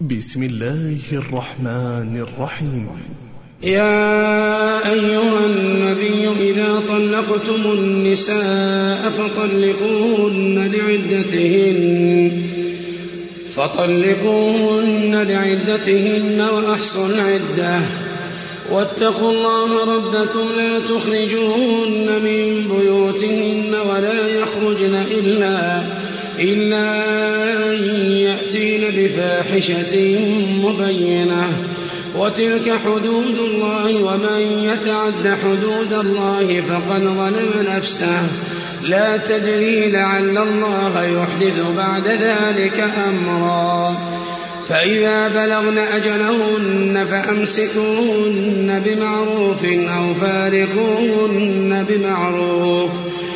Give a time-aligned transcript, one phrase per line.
[0.00, 2.88] بسم الله الرحمن الرحيم.
[3.62, 12.42] يا أيها النبي إذا طلقتم النساء فطلقوهن لعدتهن
[13.56, 17.80] فطلقوهن لعدتهن وأحصوا العدة
[18.72, 25.82] واتقوا الله ربكم لا تخرجوهن من بيوتهن ولا يخرجن إلا
[26.38, 26.86] إلا
[27.72, 27.76] أن
[28.56, 30.20] يأتين بفاحشة
[30.64, 31.52] مبينة.
[32.16, 38.22] وتلك حدود الله ومن يتعد حدود الله فقد ظلم نفسه.
[38.82, 43.96] لا تدري لعل الله يحدث بعد ذلك أمرا.
[44.68, 52.90] فإذا بلغن أجلهن فأمسكوهن بمعروف أو فارقوهن بمعروف.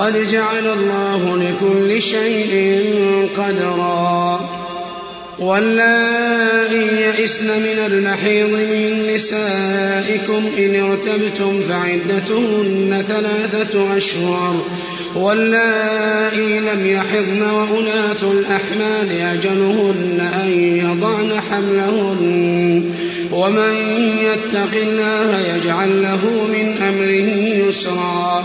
[0.00, 2.84] قد جعل الله لكل شيء
[3.36, 4.40] قدرا.
[5.38, 14.56] واللائي يئسن من المحيض من نسائكم إن ارتبتم فعدتهن ثلاثة أشهر.
[15.14, 20.50] واللائي لم يحضن وأولاة الأحمال أجلهن أن
[20.84, 22.84] يضعن حملهن.
[23.32, 23.74] ومن
[24.22, 28.44] يتق الله يجعل له من أمره يسرا.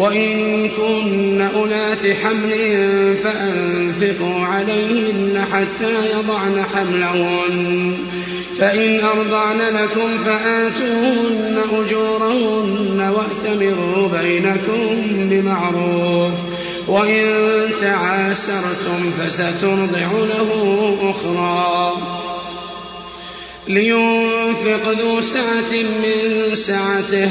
[0.00, 2.54] وإن كن أولات حمل
[3.24, 7.96] فأنفقوا عليهن حتى يضعن حملهن.
[8.58, 16.34] فإن أرضعن لكم فآتوهن أجورهن وأتمروا بينكم بمعروف.
[16.88, 17.24] وإن
[17.80, 21.92] تعاسرتم فسترضع له أخرى.
[23.68, 27.30] لينفق ذو سعة من سعته.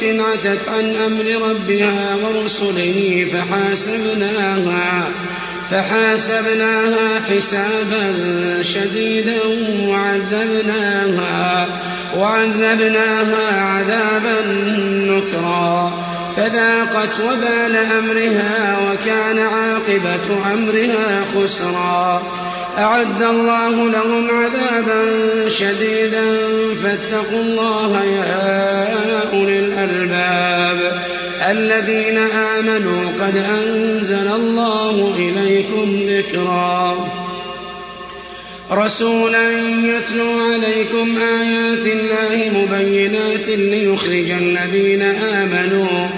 [0.00, 5.04] قرية عتت عن أمر ربها ورسله فحاسبناها
[5.70, 8.14] فحاسبناها حسابا
[8.62, 9.40] شديدا
[9.80, 11.66] وعذبناها
[12.16, 14.36] وعذبناها عذابا
[14.84, 16.04] نكرا.
[16.36, 22.22] فذاقت وبال أمرها وكان عاقبة أمرها خسرا.
[22.78, 25.04] أعد الله لهم عذابا
[25.48, 26.24] شديدا.
[26.82, 28.88] فاتقوا الله يا
[29.32, 31.02] أولي الألباب.
[31.50, 37.08] الذين آمنوا قد أنزل الله إليكم ذكرا.
[38.72, 39.50] رسولا
[39.84, 46.08] يتلو عليكم آيات الله مبينات ليخرج الذين آمنوا.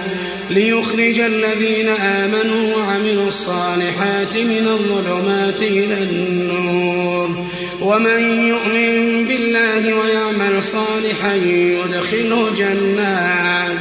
[0.50, 7.46] ليخرج الذين آمنوا وعملوا الصالحات من الظلمات إلى النور.
[7.80, 13.78] ومن يؤمن بالله ويعمل صالحا يدخله جنات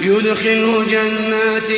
[0.00, 1.68] يدخله جنات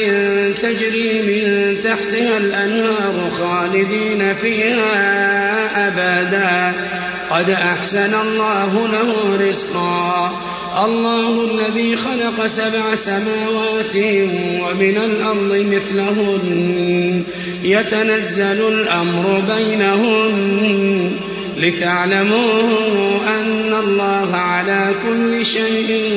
[0.63, 6.73] تجري من تحتها الأنهار خالدين فيها أبدا.
[7.31, 10.43] قد أحسن الله له رزقا.
[10.83, 13.97] الله الذي خلق سبع سماوات
[14.63, 17.23] ومن الأرض مثلهن.
[17.65, 21.11] يتنزل الأمر بينهن.
[21.57, 22.61] لتعلموا
[23.27, 26.11] أن الله على كل شيء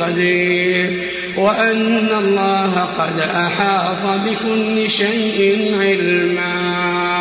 [0.00, 0.90] قدير.
[1.36, 7.11] وأن الله قد أحاط بكل شيء علما.